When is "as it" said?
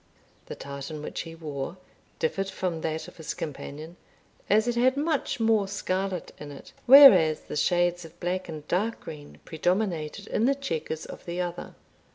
4.49-4.73